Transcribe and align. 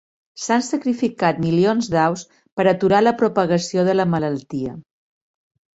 S'han 0.43 0.63
sacrificat 0.67 1.41
milions 1.43 1.89
d'aus 1.97 2.25
per 2.61 2.67
aturar 2.73 3.05
la 3.05 3.17
propagació 3.23 3.87
de 3.91 3.99
la 4.01 4.11
malaltia. 4.17 4.77